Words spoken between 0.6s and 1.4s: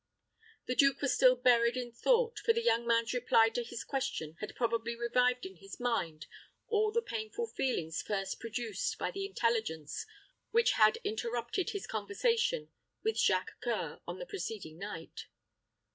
The duke was still